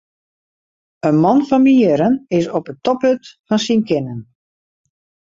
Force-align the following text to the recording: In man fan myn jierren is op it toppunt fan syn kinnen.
In 1.09 1.17
man 1.25 1.41
fan 1.49 1.61
myn 1.65 1.75
jierren 1.79 2.15
is 2.37 2.49
op 2.57 2.69
it 2.71 2.79
toppunt 2.85 3.29
fan 3.47 3.61
syn 3.65 3.81
kinnen. 3.89 4.19